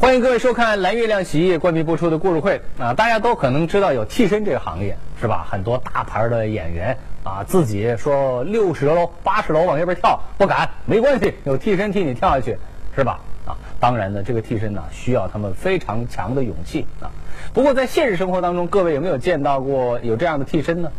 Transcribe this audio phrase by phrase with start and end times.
[0.00, 2.94] 欢迎各位收看蓝月亮洗衣液冠名播出的故事会啊！
[2.94, 5.44] 大家都可能知道有替身这个行业是吧？
[5.50, 12.56] 很多大牌的演员啊，自己说六十楼、八十楼往那边跳不敢，没关系，有替身替你跳下去，
[12.94, 13.18] 是吧？
[13.44, 17.10] 啊，当然呢，这个替身呢需要他们非常强的勇气啊。
[17.52, 20.92] 不过在现实生活当中，各位有没有见到过有这样的替身呢？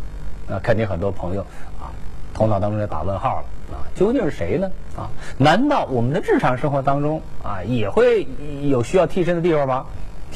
[0.50, 1.42] 啊，肯定很多朋友
[1.80, 1.88] 啊，
[2.34, 3.46] 头脑当中在打问号了。
[3.72, 4.72] 啊，究竟是谁呢？
[4.98, 8.28] 啊，难道我们的日常生活当中啊也会
[8.64, 9.86] 有需要替身的地方吗？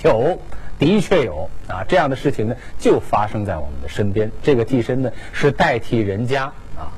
[0.03, 0.39] 有，
[0.79, 4.31] 的确有啊，这样的事情呢就发生在我们的身边。
[4.41, 6.45] 这个替身呢是代替人家
[6.77, 6.91] 啊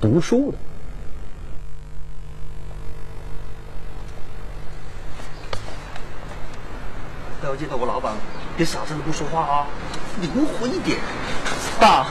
[0.00, 0.58] 读书的。
[7.44, 8.14] 要见到我老板，
[8.56, 9.66] 别傻站着的不说话啊，
[10.20, 10.98] 灵活一点。
[11.78, 12.06] 爸，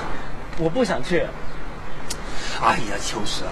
[0.60, 1.26] 我不想去。
[2.62, 3.50] 哎呀，秋实啊，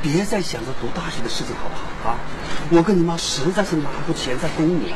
[0.00, 1.74] 别再想着读大学的事情好不
[2.08, 2.16] 好啊？
[2.70, 4.94] 我跟你妈实在是拿不钱再供你，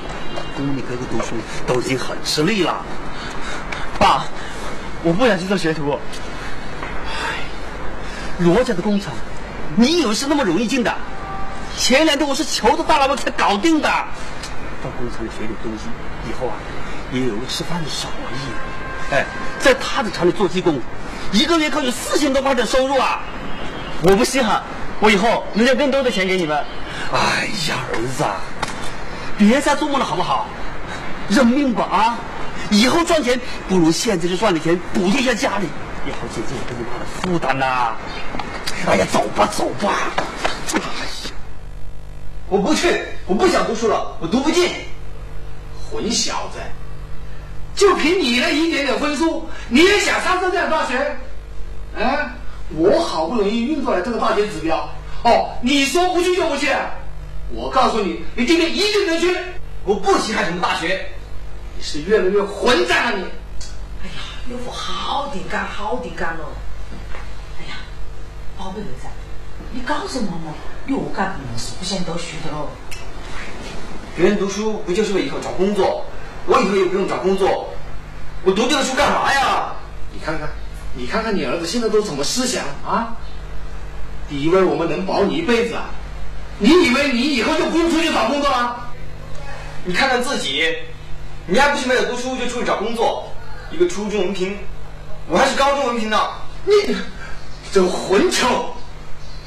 [0.57, 1.35] 供你哥哥读书
[1.67, 2.83] 都已经很吃力了。
[3.99, 4.25] 爸，
[5.03, 5.99] 我不想去做学徒。
[7.07, 7.45] 唉，
[8.39, 9.13] 罗家的工厂，
[9.77, 10.95] 你以为是那么容易进的？
[11.77, 13.89] 前两天我是求着大老板才搞定的。
[14.83, 15.85] 到工厂里学点东西，
[16.27, 16.55] 以后啊，
[17.13, 19.13] 也有个吃饭的手艺。
[19.13, 19.27] 哎，
[19.61, 20.81] 在他的厂里做技工。
[21.33, 23.21] 一个月可有四千多块的收入啊！
[24.03, 24.63] 我不稀罕，
[25.01, 26.57] 我以后能挣更多的钱给你们。
[27.13, 28.25] 哎呀，儿子，
[29.37, 30.47] 别再做梦了好不好？
[31.29, 32.19] 认命吧啊！
[32.71, 35.67] 以后赚钱不如现在就赚点钱补贴一下家里，
[36.07, 37.95] 也好减轻跟你妈的负担呐。
[38.87, 39.93] 哎呀，走吧走吧。
[40.75, 41.31] 哎呀，
[42.49, 44.71] 我不去，我不想读书了，我读不进。
[45.91, 46.59] 混小子！
[47.77, 51.17] 就凭你那一点点分数，你也想上这样大学？
[51.97, 52.31] 哎，
[52.75, 54.89] 我好不容易运作来这个大学指标，
[55.23, 56.69] 哦，你说不去就不去？
[57.55, 59.37] 我告诉你，你今天一定能去。
[59.85, 61.07] 我不稀罕什么大学，
[61.77, 63.23] 你是越来越混账了你。
[64.03, 66.45] 哎呀，岳父好点干，好点干喽。
[67.61, 67.77] 哎呀，
[68.59, 69.07] 宝贝儿子，
[69.71, 70.53] 你告诉妈妈，
[70.87, 72.69] 你我干不是不想读书的喽？
[74.17, 76.05] 别人读书不就是为以后找工作？
[76.47, 77.75] 我以后也不用找工作，
[78.45, 79.73] 我读这个书干嘛呀？
[80.13, 80.49] 你看看，
[80.95, 83.17] 你看看你儿子现在都什么思想啊？
[84.29, 85.91] 你以为我们能保你一辈子啊？
[86.59, 88.91] 你以为你以后就不用出去找工作了？
[89.85, 90.75] 你看看自己，
[91.47, 93.31] 你还不是没有读书就出去找工作？
[93.71, 94.57] 一个初中文凭，
[95.29, 96.19] 我还是高中文凭呢。
[96.65, 96.97] 你
[97.73, 98.47] 这混球！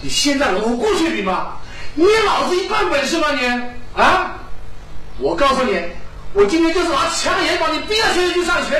[0.01, 1.57] 你现在能和过去比吗？
[1.95, 4.01] 你老子一半本事吗你？
[4.01, 4.35] 啊！
[5.17, 5.81] 我告诉你。
[6.33, 8.75] 我今天就是拿强言把你逼到学校去上学。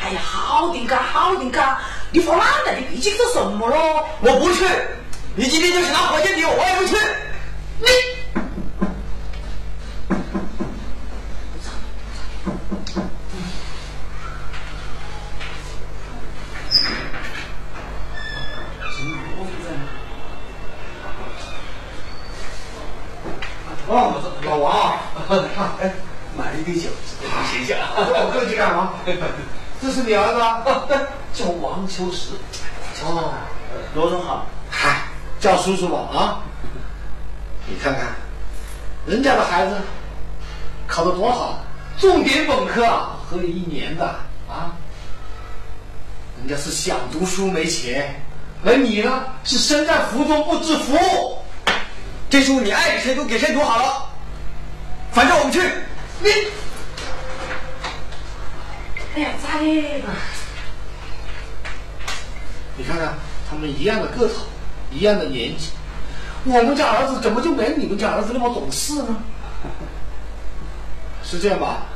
[0.00, 1.76] 哎呀，好点干，好点干！
[2.12, 4.06] 你发烂了，你脾气是什么咯？
[4.20, 4.64] 我不去。
[5.34, 6.96] 你今天就是拿火箭我，我也不去。
[7.80, 7.88] 你。
[23.88, 24.98] 哦，老王，
[25.80, 25.92] 哎。
[26.58, 26.88] 一杯酒，
[27.52, 27.90] 谢谢啊！
[27.96, 28.94] 我客气干嘛？
[29.80, 32.30] 这是你儿子， 叫王秋实。
[33.04, 33.32] 哦，
[33.94, 34.44] 罗总好。
[34.70, 35.02] 嗨，
[35.38, 36.40] 叫叔叔吧啊！
[37.66, 38.08] 你看看，
[39.06, 39.76] 人家的孩子
[40.86, 41.60] 考得多好，
[41.98, 44.04] 重点本科啊，和你一年的
[44.48, 44.74] 啊。
[46.38, 48.20] 人家是想读书没钱，
[48.64, 51.38] 而你呢，是身在福中不知福。
[52.30, 54.06] 这书你爱给谁读给谁读好了，
[55.12, 55.60] 反正我们去。
[56.20, 56.28] 你，
[59.14, 59.64] 哎呀，咋的？
[62.76, 63.14] 你看看，
[63.48, 64.46] 他们一样的个头，
[64.90, 65.70] 一样的年纪，
[66.44, 69.16] 我们家儿子怎么就没你们家儿子那么懂事呢？
[71.24, 71.86] 是这样吧？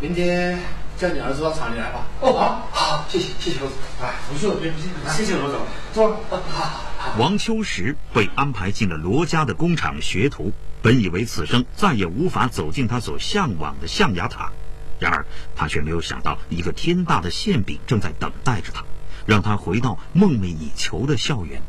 [0.00, 0.58] 明天
[0.96, 2.06] 叫你儿子到厂里来吧。
[2.20, 3.76] 哦，好，好，谢谢，谢谢罗总。
[4.00, 5.60] 哎，不是，不是，谢谢罗总。
[5.92, 6.16] 坐。
[6.50, 6.86] 好。
[7.18, 10.52] 王秋实被安排进了罗家的工厂学徒。
[10.82, 14.50] 本以为此生再也无法走进他所向往的象牙塔，
[14.98, 15.24] 然而
[15.54, 18.82] 他却没有想到，一个天大的馅饼正在等待着他，
[19.26, 21.60] 让他回到梦寐以求的校园。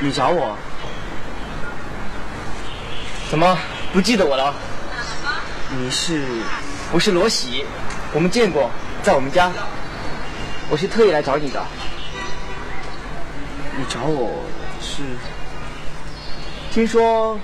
[0.00, 0.56] 你找我？
[3.28, 3.58] 怎么
[3.92, 4.54] 不记得我了？
[5.76, 6.24] 你是？
[6.92, 7.64] 我是罗喜，
[8.12, 8.70] 我们见过，
[9.02, 9.52] 在我们家。
[10.68, 11.64] 我是特意来找你的。
[13.76, 14.44] 你找我
[14.80, 15.02] 是？
[16.72, 17.36] 听说，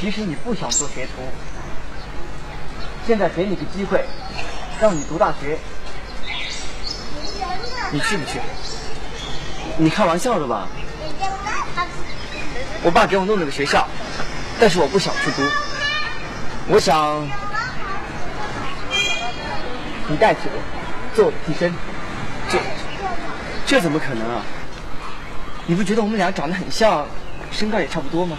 [0.00, 1.22] 其实你不想做学徒，
[3.04, 4.04] 现在给你个机会，
[4.80, 5.58] 让你读大学，
[7.90, 8.38] 你去不去？
[9.76, 10.68] 你开玩笑的吧？
[12.84, 13.84] 我爸给我弄了个学校，
[14.60, 15.42] 但是我不想去读。
[16.68, 17.20] 我想
[20.06, 20.62] 你代替我
[21.16, 21.74] 做我的替身，
[22.48, 22.58] 这
[23.66, 24.40] 这怎么可能啊？
[25.66, 27.04] 你不觉得我们俩长得很像，
[27.56, 28.36] 身高也差不多吗？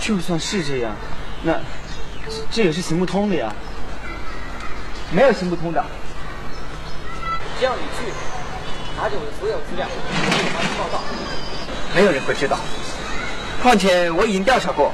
[0.00, 0.92] 就算是这样，
[1.42, 1.54] 那
[2.50, 3.52] 这也是行不通的呀。
[5.12, 5.84] 没有行不通的，
[7.58, 8.10] 只要你去，
[8.96, 11.02] 拿着我的所有资料，给他们报道，
[11.94, 12.58] 没有人会知道。
[13.62, 14.92] 况且我已经调查过，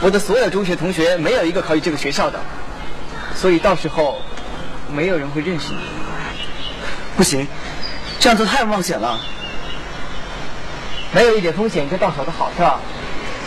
[0.00, 2.40] 我的所有中学同学没有一个考取这个学校的，
[3.36, 4.22] 所以到时候
[4.90, 5.80] 没有人会认识你。
[7.16, 7.46] 不行，
[8.18, 9.20] 这样做太冒险了。
[11.14, 12.78] 没有一点风险就到手的好事儿，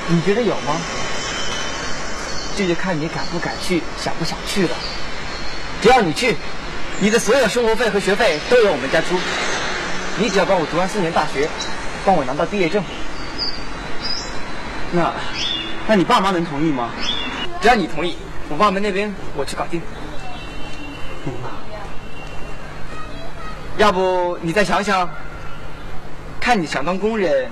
[0.07, 0.79] 你觉得有吗？
[2.55, 4.75] 这就看你敢不敢去，想不想去了。
[5.81, 6.37] 只要你去，
[6.99, 9.17] 你的所有生活费和学费都由我们家出。
[10.17, 11.49] 你只要帮我读完四年大学，
[12.05, 12.83] 帮我拿到毕业证。
[14.93, 15.11] 那，
[15.87, 16.91] 那你爸妈能同意吗？
[17.61, 18.15] 只要你同意，
[18.47, 19.81] 我爸妈那边我去搞定。
[23.77, 25.09] 要不你再想想，
[26.45, 27.49] 看你想当工人，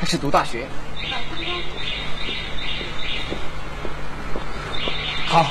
[0.00, 0.66] 还是读大学？
[5.24, 5.46] 好。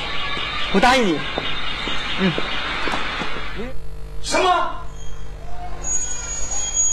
[0.74, 1.18] 我答应你，
[2.20, 2.30] 嗯。
[4.20, 4.50] 什么？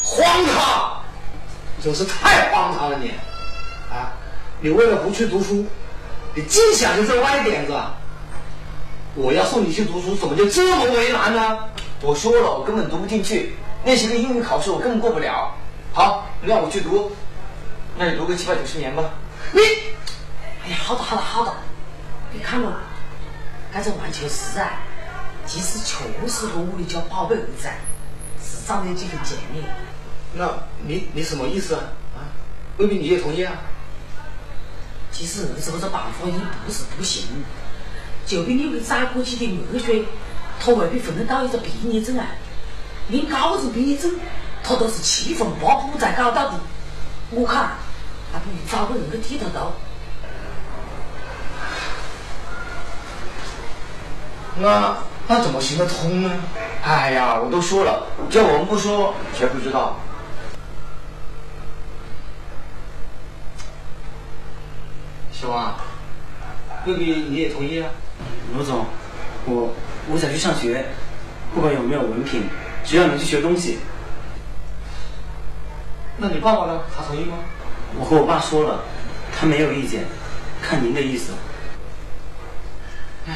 [0.06, 1.03] 荒唐！
[1.83, 3.09] 真是太荒唐了你！
[3.91, 4.13] 啊，
[4.62, 5.68] 你为了不去读书，
[6.33, 7.77] 你净想着这歪点子。
[9.15, 11.59] 我要送你去读书，怎么就这么为难呢？
[12.00, 15.56] 我说了，我根本读不进去，那些个英语考试我根本过不了。
[15.94, 17.12] 好，你让我去读，
[17.98, 19.12] 那你读个七八九十年吧。
[19.54, 19.60] 你，
[20.64, 21.54] 哎呀，好的好的好的，
[22.34, 22.81] 你看了。
[23.72, 24.81] 刚才完全是啊，
[25.46, 27.70] 其实确实和我的叫宝贝儿子
[28.42, 29.68] 是长得有几分像的。
[30.34, 30.48] 那
[30.86, 31.82] 你你什么意思啊？
[32.16, 32.25] 啊，
[32.78, 33.54] 未必你也同意啊？
[35.12, 36.32] 其实儿子这个办法也
[36.66, 37.24] 不是不行，
[38.25, 40.06] 就比你们崽过去的二选，
[40.60, 42.25] 他未必分得到一个毕业证啊。
[43.10, 44.12] 连高中毕业证，
[44.64, 46.60] 他都是七分八补才搞到的。
[47.32, 47.72] 我看
[48.32, 49.72] 还不如找个人去替他读。
[54.62, 54.98] 那
[55.28, 56.32] 那怎么行得通呢？
[56.84, 59.98] 哎呀，我都说了，叫我们不说，谁不知道？
[65.32, 65.76] 小王，
[66.86, 67.90] 未必你也同意啊？
[68.54, 68.86] 罗总，
[69.46, 69.74] 我
[70.12, 70.86] 我想去上学，
[71.54, 72.44] 不管有没有文凭，
[72.89, 73.77] 只要能去学东西。
[76.18, 76.81] 那你爸爸呢？
[76.91, 77.38] 他同意吗？
[78.00, 78.83] 我和我爸说了，
[79.31, 80.06] 他没有意见，
[80.59, 81.33] 看您的意思。
[83.27, 83.33] 唉。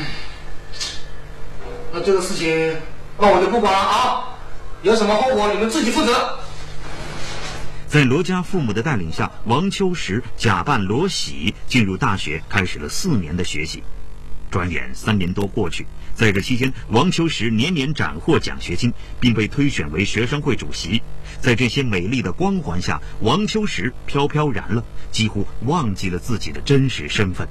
[1.91, 2.75] 那这个事情，
[3.19, 4.23] 那我就不管了啊！
[4.81, 6.39] 有什么后果你们自己负责。
[7.87, 13.83] 在罗家父母的带领下，王秋实假扮罗喜进入大学，开始了四年的学习。
[14.53, 15.83] 转眼三年多过去，
[16.13, 21.01] 在这期间，王秋实年年斩获奖学金，并被推选为学生会主席。
[21.41, 27.47] 在这些美丽的光环下，王秋实飘飘然了，几乎忘记了自己的真实身份。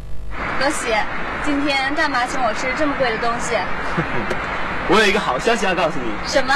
[0.61, 0.95] 罗喜，
[1.45, 3.57] 今天干嘛请我吃这么贵的东西？
[4.89, 6.09] 我有一个好消息要告诉你。
[6.29, 6.55] 什么？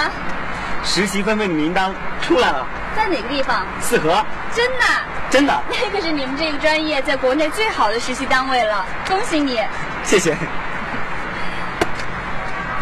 [0.84, 2.64] 实习分配的名单出来了。
[2.94, 3.66] 在哪个地方？
[3.80, 4.24] 四合。
[4.54, 4.84] 真的？
[5.28, 5.60] 真的。
[5.68, 9.58] 那可是你们这个专业在国内最好的实习单位了，恭喜你。
[10.06, 10.36] 谢谢。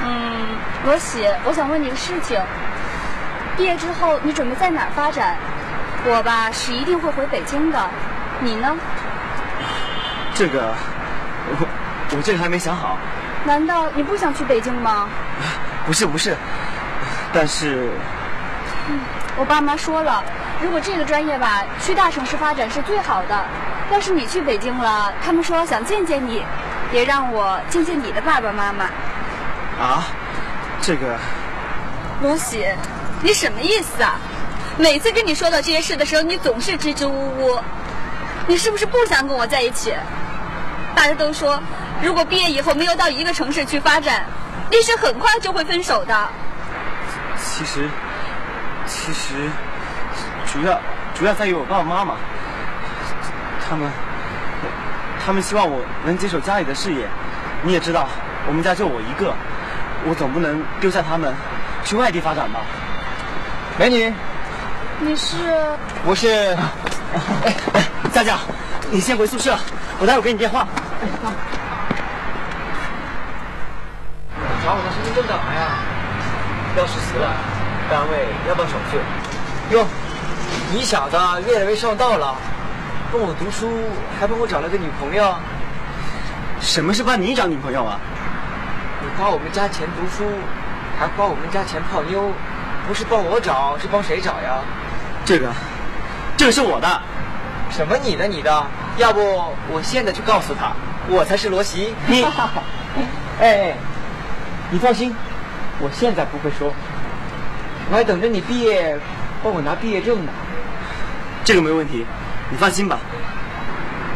[0.04, 0.47] 嗯，
[0.85, 2.40] 罗喜，我想问你个事情。
[3.57, 5.37] 毕业之后你准备在哪儿发展？
[6.07, 7.88] 我吧是一定会回北京的，
[8.40, 8.76] 你呢？
[10.35, 10.75] 这个，
[11.49, 11.66] 我
[12.14, 12.99] 我这个还没想好。
[13.45, 15.09] 难道你不想去北京吗？
[15.87, 16.37] 不是不是，
[17.33, 17.90] 但是，
[18.90, 19.00] 嗯，
[19.37, 20.23] 我爸妈说了，
[20.61, 23.45] 如果这个专业吧，去大城市发展是最好的。
[23.93, 26.43] 要是你去北京了，他们说想见见你，
[26.93, 28.85] 也让我见见你的爸爸妈妈。
[29.81, 30.07] 啊，
[30.81, 31.19] 这个，
[32.23, 32.67] 罗喜，
[33.23, 34.14] 你什么意思啊？
[34.76, 37.59] 每次跟你说到这些事的时候，你总是支支吾吾。
[38.47, 39.95] 你是不是不想跟我在一起？
[40.95, 41.61] 大家都说，
[42.03, 44.25] 如果毕业以后没有到一个城市去发展，
[44.71, 46.29] 那是很快就会分手的。
[47.37, 47.88] 其实，
[48.87, 49.35] 其实，
[50.53, 50.81] 主要
[51.14, 52.14] 主要在于我爸爸妈妈，
[53.69, 53.91] 他们，
[55.25, 57.09] 他们希望我能接手家里的事业。
[57.62, 58.07] 你也知道，
[58.47, 59.33] 我们家就我一个，
[60.07, 61.35] 我总不能丢下他们
[61.83, 62.61] 去外地发展吧？
[63.78, 64.12] 美女，
[65.00, 65.37] 你是？
[66.04, 66.28] 我是。
[67.45, 68.37] 哎哎，佳佳，
[68.90, 69.57] 你先回宿舍，
[69.99, 70.66] 我待会儿给你电话。
[71.00, 71.09] 哎
[74.64, 75.61] 找我的身份证干嘛呀？
[76.76, 77.33] 要实习了，
[77.90, 78.99] 单位要办手续。
[79.75, 79.87] 哟，
[80.73, 81.16] 你小子
[81.47, 82.35] 越来越上道了，
[83.14, 83.71] 帮我读书，
[84.18, 85.33] 还帮我找了个女朋友。
[86.61, 87.97] 什么是帮你找女朋友啊？
[89.00, 90.28] 你花我们家钱读书，
[90.99, 92.33] 还花我们家钱泡妞，
[92.88, 94.59] 不是帮我找，是帮谁找呀？
[95.25, 95.49] 这个，
[96.37, 97.00] 这个是我的。
[97.71, 98.66] 什么你的你的？
[98.97, 99.21] 要不
[99.71, 100.73] 我现在就告诉他，
[101.09, 101.94] 我才是罗西。
[102.09, 102.25] 你，
[103.38, 103.75] 哎哎，
[104.73, 105.14] 你放心，
[105.78, 106.73] 我现在不会说，
[107.92, 108.99] 我还等着你毕业，
[109.40, 110.33] 帮我拿毕业证呢。
[111.44, 112.04] 这个没问题，
[112.51, 112.99] 你放心吧。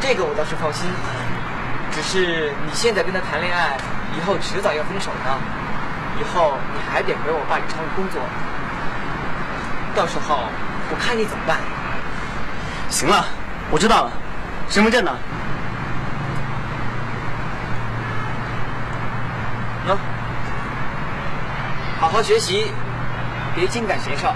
[0.00, 0.88] 这个我倒是放心，
[1.90, 3.76] 只是你现在跟他谈恋爱，
[4.16, 5.36] 以后迟早要分手的，
[6.20, 8.22] 以后你还得回我爸里厂里工作，
[9.94, 10.44] 到时候
[10.90, 11.58] 我看你怎么办。
[12.88, 13.24] 行了，
[13.70, 14.12] 我知道了。
[14.68, 15.10] 身份证呢？
[19.88, 19.96] 啊，
[21.98, 22.70] 好好学习，
[23.54, 24.34] 别精赶闲少。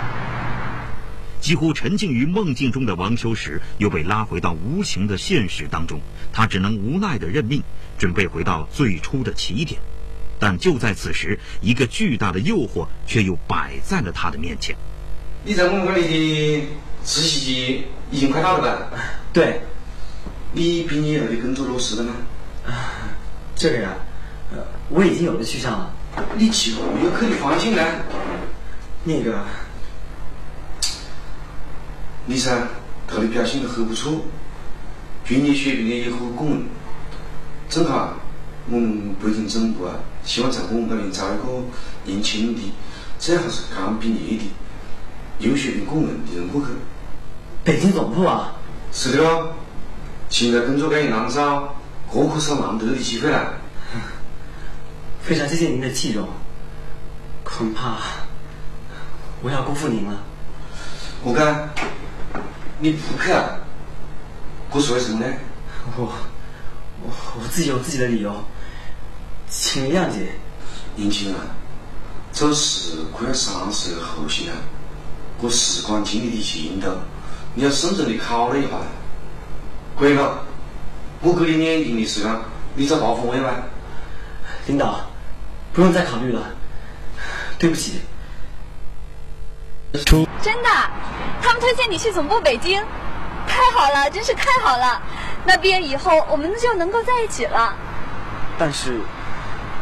[1.43, 6.01] 几乎沉浸于梦境中的王秋实又被拉回到无情的现实当中，
[6.33, 7.65] 他只能无奈的认命，
[7.99, 9.81] 准备回到最初的起点。
[10.39, 14.77] 但就在此时，一个巨大的诱惑却又摆在了他的面前。
[15.45, 16.69] 你在我们这里的
[17.05, 18.99] 实习已经快到了吧？
[19.33, 19.63] 对。
[20.53, 22.15] 你毕业后的工作落实了吗？
[23.57, 23.95] 这个呀，
[24.53, 24.59] 呃，
[24.91, 25.93] 我已经有了去向了。
[26.37, 27.83] 你以后有可以放心呢？
[29.03, 29.45] 那个，
[32.27, 32.69] 你噻，
[33.07, 34.23] 他的表现得很不错，
[35.25, 36.63] 专业学历呢也很过人。
[37.69, 38.15] 正好
[38.71, 41.65] 我们北京总部啊，希望在我们这里招一个
[42.05, 42.61] 年轻的，
[43.19, 44.45] 最好是刚毕业的、
[45.41, 46.69] 优秀的过人的人过去。
[47.65, 48.55] 北京总部啊？
[48.93, 49.53] 是的哦。
[50.29, 51.75] 现在工作岗也难找，
[52.13, 53.55] 这可是难得的机会了。
[55.23, 56.29] 非常谢谢您的器重，
[57.45, 57.97] 恐怕
[59.43, 60.23] 我要辜负您了。
[61.23, 61.71] 我看
[62.83, 63.45] 你不去啊？
[64.73, 65.33] 这是为什么呢？
[65.97, 66.13] 我
[67.05, 68.35] 我我自己有自己的理由，
[69.49, 70.33] 请谅解。
[70.97, 71.41] 年轻人，
[72.33, 74.57] 做事可要三思而后行啊！
[75.41, 76.91] 我时光经历的前头，
[77.55, 78.73] 你要慎重的考虑一下。
[79.97, 80.43] 可以了，
[81.21, 82.37] 我给你两天的时间，
[82.75, 83.63] 你找大方位吧。
[84.67, 85.07] 领导，
[85.73, 86.51] 不用再考虑了，
[87.61, 88.01] 对不起。
[89.93, 90.69] 真的，
[91.43, 92.83] 他们推荐你去总部北京，
[93.47, 95.01] 太好了，真是太好了。
[95.45, 97.75] 那毕业以后，我们就能够在一起了。
[98.59, 99.01] 但是，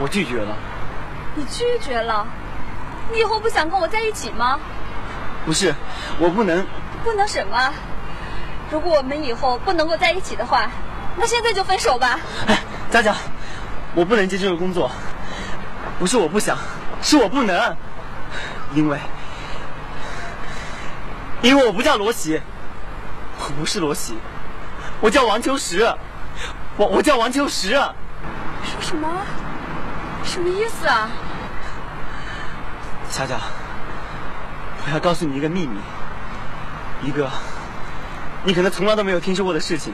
[0.01, 0.57] 我拒绝了。
[1.37, 2.27] 你拒绝了？
[3.13, 4.59] 你以后不想跟我在一起吗？
[5.47, 5.75] 不是，
[6.19, 6.67] 我不能。
[7.05, 7.73] 不能什么？
[8.71, 10.69] 如果我们以后不能够在一起的话，
[11.17, 12.19] 那现在就分手吧。
[12.47, 12.59] 哎，
[12.91, 13.15] 佳佳，
[13.95, 14.91] 我不能接这个工作，
[15.99, 16.59] 不是我不想，
[17.01, 17.77] 是我不能，
[18.75, 18.99] 因为，
[21.43, 22.41] 因为我不叫罗琦，
[23.39, 24.15] 我不是罗琦，
[25.01, 25.91] 我叫王秋实，
[26.77, 27.71] 我我叫王秋实。
[27.71, 29.09] 说什么？
[30.23, 31.09] 什么意思啊？
[33.11, 33.41] 佳佳，
[34.87, 35.81] 我要告诉你一个秘密，
[37.03, 37.29] 一个。
[38.45, 39.93] 你可能从来都没有听说过的事情，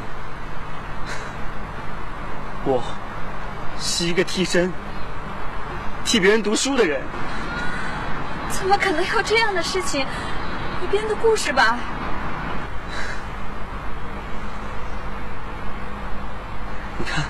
[2.64, 2.82] 我
[3.80, 4.72] 是一个替身，
[6.04, 7.00] 替别人读书的人。
[8.50, 10.06] 怎么可能有这样的事情？
[10.86, 11.76] 你编的故事吧？
[16.96, 17.24] 你看，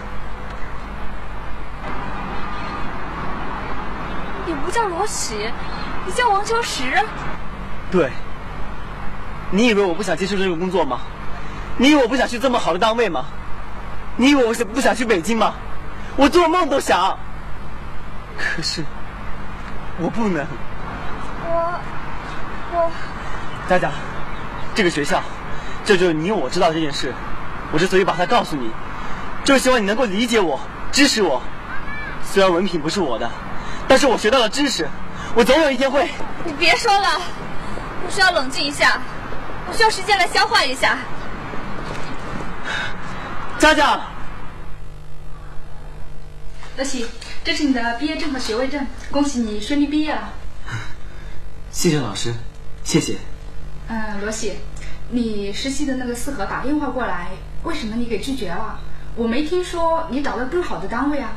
[4.44, 5.50] 你不叫罗喜，
[6.04, 7.02] 你叫王秋实。
[7.90, 8.10] 对。
[9.50, 11.00] 你以为我不想接受这个工作吗？
[11.78, 13.24] 你以为我不想去这么好的单位吗？
[14.16, 15.54] 你以为我想不想去北京吗？
[16.14, 17.18] 我做梦都想。
[18.36, 18.84] 可是，
[19.98, 20.46] 我不能。
[21.42, 21.80] 我，
[22.72, 22.90] 我。
[23.68, 23.90] 佳佳，
[24.74, 25.22] 这个学校，
[25.84, 27.12] 这就是你我知道这件事。
[27.72, 28.70] 我之所以把它告诉你，
[29.44, 30.60] 就是希望你能够理解我、
[30.92, 31.42] 支持我。
[32.24, 33.28] 虽然文凭不是我的，
[33.88, 34.88] 但是我学到了知识，
[35.34, 36.08] 我总有一天会。
[36.44, 37.20] 你别说了，
[38.04, 39.00] 我需要冷静一下。
[39.68, 40.96] 我需要时间来消化一下。
[43.58, 44.00] 佳佳，
[46.76, 47.04] 罗喜，
[47.42, 50.28] 这是你的毕业证和学位证，恭喜你顺利毕业了。
[51.72, 52.32] 谢谢老师，
[52.84, 53.16] 谢谢。
[53.88, 54.54] 嗯，罗喜，
[55.10, 57.30] 你实习的那个四合打电话过来，
[57.62, 58.80] 为什么你给拒绝了？
[59.14, 61.32] 我没听说你找到更好的单位啊。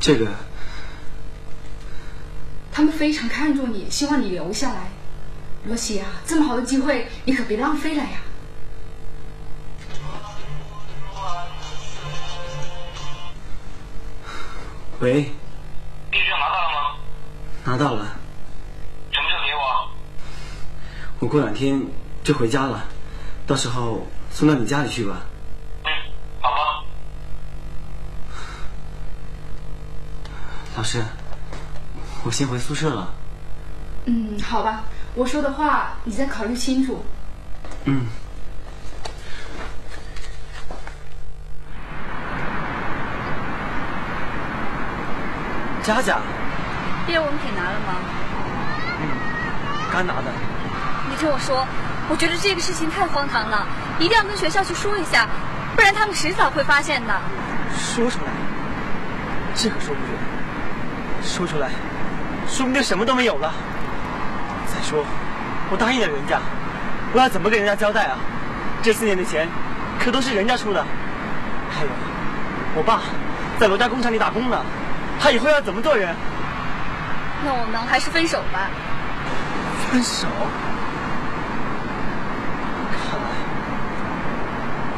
[0.00, 0.26] 这个，
[2.72, 4.88] 他们非常看重你，希望你留下来。
[5.64, 8.18] 罗喜啊，这么好的机会，你可别浪费了呀！
[14.98, 15.30] 喂。
[16.10, 16.96] 毕业证拿到了吗？
[17.64, 18.16] 拿到了。
[19.12, 19.52] 什么时候给
[21.22, 21.28] 我？
[21.28, 21.80] 过两天
[22.22, 22.84] 就回家了，
[23.46, 25.20] 到时候送到你家里去吧。
[25.84, 25.90] 嗯，
[26.42, 26.84] 好吧。
[30.76, 31.02] 老师，
[32.24, 33.14] 我先回宿舍了。
[34.04, 34.82] 嗯，好吧，
[35.14, 37.02] 我说的话你再考虑清楚。
[37.84, 38.04] 嗯。
[45.82, 46.20] 佳佳，
[47.06, 47.94] 毕业文凭拿了吗？
[49.00, 49.08] 嗯，
[49.90, 50.51] 刚拿的。
[51.22, 51.64] 你听我说，
[52.08, 53.64] 我觉得这个事情太荒唐了，
[54.00, 55.28] 一定要跟学校去说一下，
[55.76, 57.14] 不然他们迟早会发现的。
[57.78, 58.32] 说出来，
[59.54, 60.18] 这可说不准。
[61.22, 61.70] 说出来，
[62.48, 63.54] 说不定什么都没有了。
[64.66, 65.06] 再说，
[65.70, 66.40] 我答应了人家，
[67.12, 68.18] 我要怎么跟人家交代啊？
[68.82, 69.46] 这四年的钱，
[70.00, 70.84] 可都是人家出的。
[71.70, 71.88] 还有，
[72.74, 73.00] 我爸
[73.60, 74.60] 在罗家工厂里打工呢。
[75.20, 76.16] 他以后要怎么做人？
[77.44, 78.68] 那我们还是分手吧。
[79.88, 80.26] 分手？
[82.92, 83.26] 看来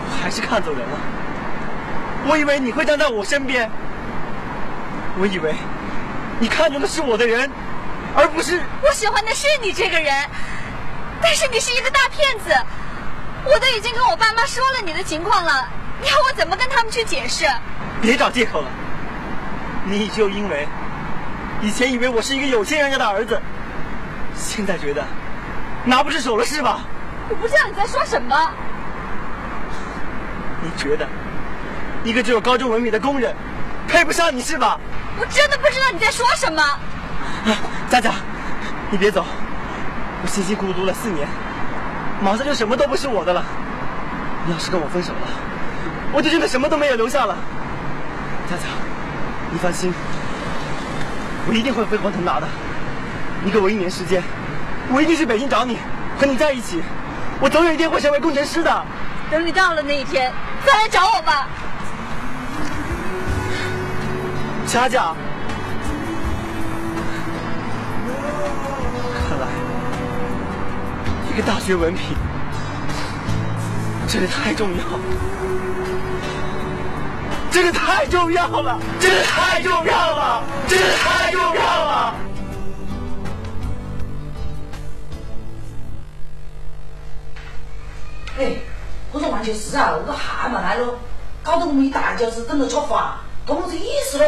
[0.07, 0.99] 我还是看走人了。
[2.27, 3.71] 我以为你会站在我身边，
[5.21, 5.55] 我以为
[6.41, 7.51] 你看中的是我的人，
[8.17, 8.59] 而不是……
[8.83, 10.15] 我喜欢的是你这个人，
[11.21, 12.51] 但是你是一个大骗子。
[13.45, 15.69] 我都已经跟我爸妈说了你的情况了，
[16.01, 17.45] 你要我怎么跟他们去解释？
[18.01, 18.69] 别找借口了。
[19.85, 20.67] 你就因为
[21.61, 23.39] 以前以为我是一个有钱人家的儿子，
[24.35, 25.05] 现在觉得
[25.85, 26.81] 拿不出手了是吧？
[27.29, 28.35] 我不知道你在说什么。
[30.65, 31.07] 你觉得
[32.03, 33.35] 一个只有高中文凭的工人
[33.87, 34.81] 配不上你是吧？
[35.21, 36.63] 我真的不知道你在说什么。
[37.91, 38.13] 佳佳，
[38.91, 39.25] 你别走，
[40.23, 41.29] 我辛辛苦苦读了四年，
[42.23, 43.45] 马上就什么都不是我的了。
[44.47, 45.29] 你要是跟我分手了，
[46.13, 47.37] 我就真的什么都没有留下了。
[48.51, 48.63] 佳佳。
[49.53, 49.93] 你放心，
[51.47, 52.49] 我一定会飞黄腾达的。
[53.45, 54.21] 你给我一年时间，
[54.91, 55.79] 我一定去北京找你，
[56.19, 56.83] 和你在一起。
[57.41, 58.85] 我总有一天会成为工程师的。
[59.35, 60.33] 等你到了那一天，
[60.65, 61.49] 再来找我吧。
[64.65, 65.13] 佳佳，
[69.29, 69.49] 看来
[71.33, 72.17] 一个大学文凭
[74.07, 74.85] 真的太重要。
[77.51, 82.15] 真的太重要了，真的太重要了，真的太重要了。
[89.45, 90.95] 我说王秋实啊，我都汗毛来了，
[91.43, 94.25] 搞得我们一大家子等着吃饭，都没这意思了。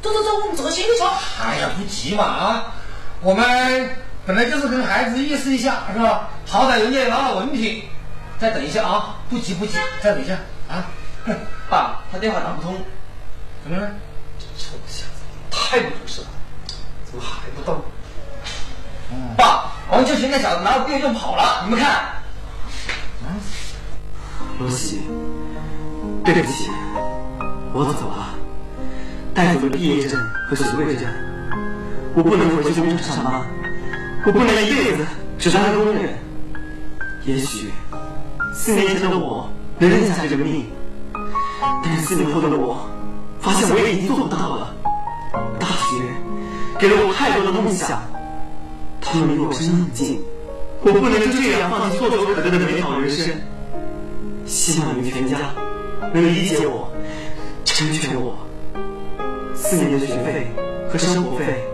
[0.00, 1.02] 走走走，我们这个先去吃。
[1.42, 2.74] 哎呀，不急嘛啊！
[3.20, 6.28] 我们本来就是跟孩子意思一下，是吧？
[6.46, 7.82] 好歹人家也拿了文凭。
[8.38, 10.34] 再等一下啊，不急不急，再等一下
[10.68, 10.86] 啊。
[11.68, 12.74] 爸，他电话打不通，
[13.62, 13.90] 怎么了？
[14.38, 16.28] 这臭小子太不懂事了，
[17.04, 17.82] 怎么还不动？
[19.12, 22.19] 嗯、爸，王秋群那小子拿了毕业证跑了，你们看。
[24.60, 25.00] 罗西，
[26.22, 26.68] 对不起，
[27.72, 28.34] 我走了，
[29.32, 31.06] 带走了毕业证和学位证，
[32.14, 33.40] 我不能回去工厂上班，
[34.26, 35.06] 我不能一辈子
[35.38, 36.14] 只当个工人。
[37.24, 37.70] 也许
[38.54, 40.66] 四年前的我能认下这个命。
[41.82, 42.86] 但是四年后的我，
[43.40, 44.74] 发现我也已经做不到了。
[45.58, 46.04] 大学
[46.78, 47.98] 给了我太多的梦想，
[49.00, 50.20] 他们离我身那么近，
[50.82, 53.34] 我不能就这样放弃唾手可得的美好人生。
[54.50, 55.38] 希望你们全家
[56.12, 56.90] 能理解我，
[57.64, 58.36] 成全我。
[59.54, 60.50] 四年的学费
[60.90, 61.64] 和生活费，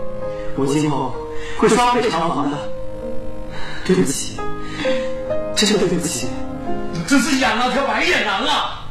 [0.55, 1.15] 我今后
[1.57, 2.57] 会双倍偿还的。
[3.83, 4.39] 对不起，
[5.55, 6.27] 真的对不起。
[6.93, 8.85] 你真是养了条白眼狼啊！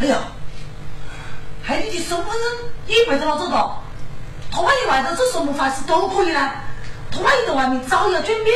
[0.00, 0.18] 哎呀！
[1.62, 3.82] 害你的什么人也被他拿走了，
[4.52, 6.50] 他万一外头做什么坏事都可以呢。
[7.10, 8.50] 他万一在外面早有准备，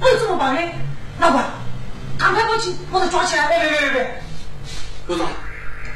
[0.00, 0.72] 我又怎么办呢？
[1.18, 1.44] 老板，
[2.18, 3.48] 赶快过去把他抓起来！
[3.48, 4.22] 别别别！
[5.10, 5.26] 刘总，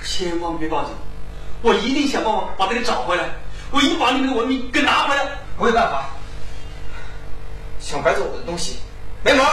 [0.03, 0.93] 千万别报警，
[1.63, 3.29] 我一定想办法把这个找回来，
[3.71, 5.25] 我一定把你们的文明给拿回来。
[5.57, 6.11] 我有办法，
[7.79, 8.79] 想白走我的东西，
[9.23, 9.47] 没门！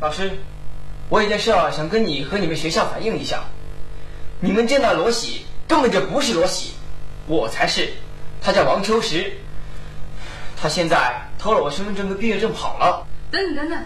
[0.00, 0.32] 老师。
[1.10, 3.44] 我有件事啊，想跟你和你们学校反映一下。
[4.40, 6.72] 你们见到罗喜根本就不是罗喜，
[7.26, 7.92] 我才是。
[8.40, 9.30] 他叫王秋实，
[10.56, 13.06] 他现在偷了我身份证跟毕业证跑了。
[13.30, 13.84] 等等等等，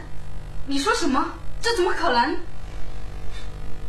[0.70, 1.26] 你说什么？
[1.60, 2.36] 这怎么可能？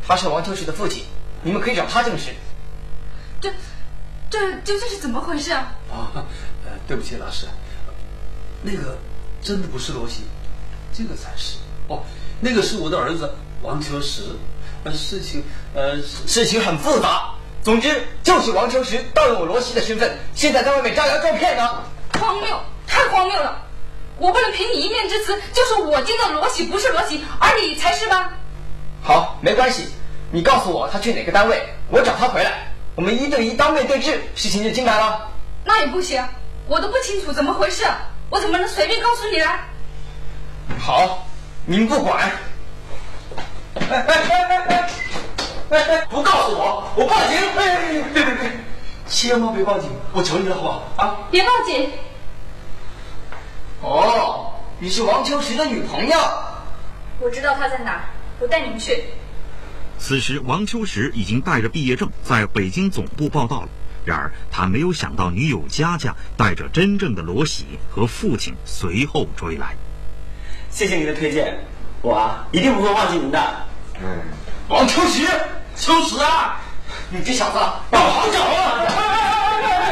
[0.07, 1.05] 他是王秋实的父亲，
[1.43, 2.33] 你们可以找他证实。
[3.39, 3.53] 这
[4.31, 5.75] 这究竟是怎么回事啊？
[5.91, 6.25] 啊，
[6.65, 7.45] 呃，对不起，老师，
[8.63, 8.97] 那个
[9.43, 10.23] 真的不是罗西，
[10.91, 12.01] 这个才是哦。
[12.39, 14.23] 那个是我的儿子王秋实，
[14.83, 15.43] 呃，事情，
[15.75, 17.35] 呃，事情很复杂。
[17.61, 21.83] 总之就是王秋实盗用我罗西的身份，现在在外面招摇撞骗呢。
[22.19, 23.67] 荒谬，太荒谬了！
[24.21, 28.33] 我不能凭你一面之词就说我见到罗喜不是罗喜，而你才是吧？
[29.03, 29.87] 好，没关系，
[30.29, 35.27] 你告诉我他去哪个单位，我找他回来，我们一对一当面对质，事情就清白了。
[35.65, 36.23] 那也不行，
[36.67, 37.83] 我都不清楚怎么回事，
[38.29, 39.47] 我怎么能随便告诉你呢？
[40.79, 41.25] 好，
[41.65, 42.31] 您不管。
[43.73, 44.89] 哎哎哎哎哎
[45.69, 46.05] 哎哎！
[46.11, 47.39] 不告诉我，我报警！
[47.57, 48.51] 哎，别别别，
[49.07, 50.83] 千万别报警，我求你了，好不好？
[50.97, 51.17] 啊！
[51.31, 51.89] 别报警！
[53.81, 56.15] 哦，你是王秋实的女朋友。
[57.19, 58.01] 我知道她在哪儿，
[58.39, 59.05] 我带你们去。
[59.97, 63.69] 此时，王秋实已经带着毕业证在北京总部报到了。
[64.05, 69.75] 然而，他没有想到女友佳佳带着真正的罗喜和父亲随后追来。
[70.69, 71.63] 谢谢您的推荐，
[72.01, 73.39] 我啊一定不会忘记您的。
[74.01, 74.07] 嗯，
[74.69, 75.27] 王秋实，
[75.75, 76.59] 秋实啊，
[77.09, 77.57] 你这小子
[77.91, 78.85] 要好找啊！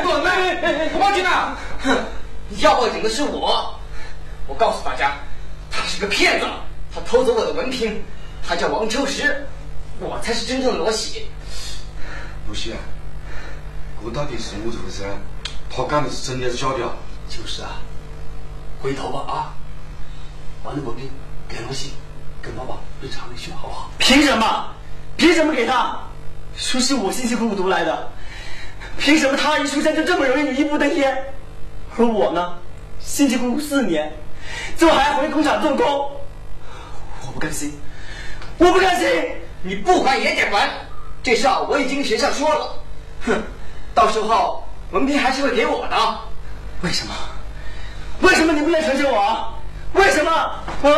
[0.04, 0.90] 滚！
[0.92, 1.56] 不报警啊！
[1.84, 1.96] 哼，
[2.60, 3.79] 要报警的是我。
[4.50, 5.14] 我告诉大家，
[5.70, 6.48] 他是个骗子，
[6.92, 8.04] 他偷走我的文凭，
[8.46, 9.46] 他叫王秋实，
[10.00, 11.28] 我才是真正的罗喜。
[12.48, 12.78] 不是啊，
[14.04, 15.04] 我到底是怎么回事？
[15.70, 16.94] 他干的是真的还是假的啊？
[17.30, 17.80] 就是啊，
[18.82, 19.54] 回头吧啊，
[20.64, 21.08] 把那文凭
[21.48, 21.92] 给罗喜，
[22.42, 23.92] 跟爸爸回厂里去，好不好？
[24.00, 24.66] 凭什么？
[25.16, 26.00] 凭什么给他？
[26.58, 28.12] 书是我辛辛苦苦读来的，
[28.98, 31.16] 凭什么他一出生就这么容易一步登天？
[31.96, 32.58] 而我呢，
[33.00, 34.12] 辛辛苦苦四年，
[34.80, 37.78] 最后还要回工厂做工，我不甘心，
[38.58, 39.08] 我不甘心！
[39.62, 40.70] 你不管也得管，
[41.22, 42.76] 这事啊我已经跟学校说了，
[43.26, 43.44] 哼，
[43.94, 45.98] 到时候文凭还是会给我的。
[46.82, 47.14] 为什么？
[48.22, 49.54] 为什么你不能成全我？
[49.92, 50.32] 为什么？
[50.32, 50.64] 啊！
[50.82, 50.96] 不是，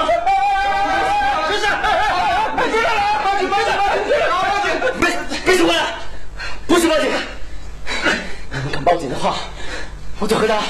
[1.50, 3.10] 别进来了！
[3.26, 3.50] 报警！
[3.50, 3.74] 报警！
[3.82, 3.90] 报
[4.62, 4.70] 警！
[5.00, 5.10] 别
[5.44, 5.82] 别说了，
[6.68, 7.10] 不许报警。
[8.64, 9.38] 你敢报警的话，
[10.20, 10.62] 我就和他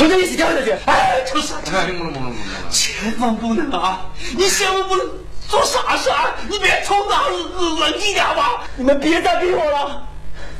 [0.00, 0.74] 同着一起跳下去。
[0.86, 1.76] 哎，出傻子！
[1.76, 2.34] 哎，不能不能不能！
[2.70, 4.06] 千万不能啊！
[4.34, 5.06] 你千万不能
[5.46, 6.34] 做傻事啊！
[6.48, 8.64] 你别冲动，冷静点吧！
[8.76, 10.08] 你们别再逼我了，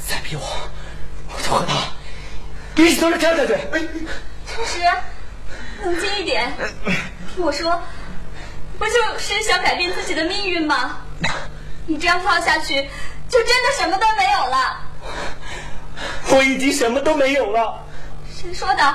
[0.06, 0.42] 再逼我，
[1.34, 3.54] 我就和他一起从这跳下去。
[4.46, 4.78] 秋实，
[5.84, 6.52] 冷静一点，
[7.34, 7.80] 听我说，
[8.78, 10.98] 不就是想改变自己的命运吗？
[11.86, 12.74] 你这样跳下去，
[13.26, 14.80] 就真的什么都没有了。
[16.28, 17.86] 我已经什么都没有了。
[18.30, 18.94] 谁说的？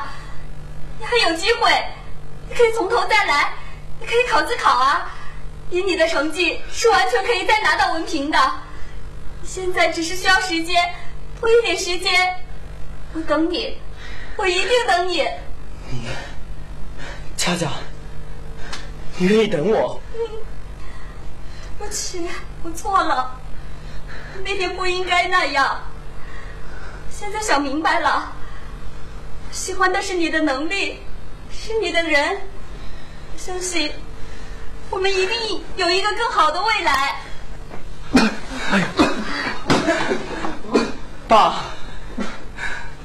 [1.05, 1.71] 你还有机会，
[2.49, 3.53] 你可以从头再来，
[3.99, 5.13] 你可以考自考啊！
[5.69, 8.39] 以你的成绩，是完全可以再拿到文凭的。
[9.43, 10.93] 现在只是需要时间，
[11.39, 12.35] 多一点时间。
[13.13, 13.79] 我等你，
[14.35, 15.27] 我一定等你。
[15.91, 16.07] 你，
[17.37, 17.69] 佳佳，
[19.17, 20.01] 你愿意等我？
[20.11, 22.27] 对不起，
[22.63, 23.39] 我错了，
[24.43, 25.83] 那天不应该那样。
[27.11, 28.34] 现在想明白了，
[29.55, 30.99] 喜欢的是你的能力，
[31.49, 32.37] 是你的人。
[33.37, 33.89] 相信
[34.89, 37.15] 我们一定有一个更好的未来。
[38.71, 38.83] 哎
[41.29, 41.61] 爸，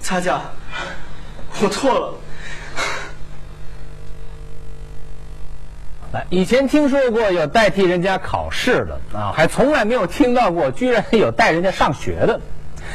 [0.03, 0.43] 佳佳，
[1.63, 2.15] 我错了。
[6.13, 12.41] 来，以前听说过有代替人家考试的啊，还从来没有听到过居然有带人家上学的。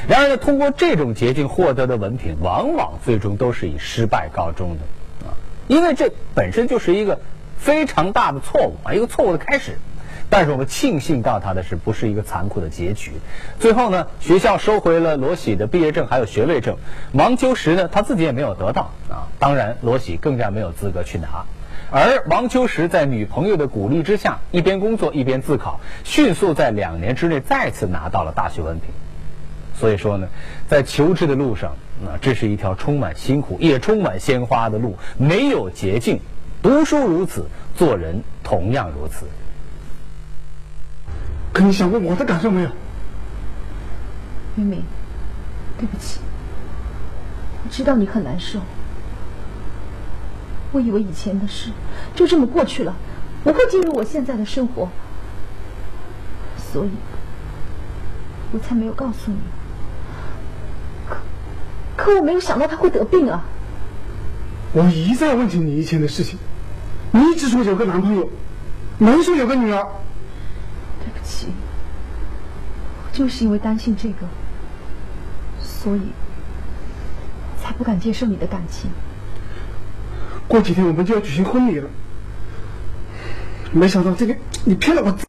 [0.08, 5.34] 然而呢，通过这种捷径获得的文凭，往往最终都是以失败告终的啊，
[5.68, 7.20] 因为这本身就是一个
[7.58, 9.78] 非常大的错误啊，一个错误的开始。
[10.28, 13.12] 但是我们庆幸到他的是不是一个残酷的结局？
[13.60, 16.78] 最后呢，学校收回了罗喜的毕业证还有学位证，
[17.12, 21.46] 王秋实呢他自己也没有得到啊，当然罗喜更加没有资格去拿。
[21.92, 28.90] 而王秋实在女朋友的鼓励之下，一边工作一边自考，迅速在两年之内再次拿到了大学文凭。
[29.78, 30.28] 所以说呢，
[30.68, 31.72] 在求知的路上，
[32.06, 36.20] 啊这是一条充满辛苦也充满鲜花的路，没有捷径。
[36.62, 39.26] 读书如此，做人同样如此。
[41.54, 42.70] 可你想过我的感受没有？
[44.56, 44.84] 明明，
[45.78, 46.20] 对不起，
[47.64, 48.60] 我知道你很难受。
[50.72, 51.72] 我以为以前的事
[52.16, 52.96] 就这么过去了，
[53.44, 54.90] 不会进入我现在的生活，
[56.58, 56.90] 所以
[58.52, 59.38] 我才没有告诉你。
[62.06, 63.44] 可可我没有想到他会得病啊！
[64.74, 66.38] 我一再问起你以前的事情，
[67.12, 68.30] 你一直说有个男朋友，
[69.00, 69.82] 没说有个女儿。
[71.00, 71.48] 对不起，
[73.04, 74.28] 我就是因为担心这个，
[75.60, 76.02] 所以
[77.60, 78.92] 才不敢接受你的感情。
[80.48, 81.90] 过几天我们就要举行婚礼了，
[83.72, 85.18] 没想到这个你骗了我。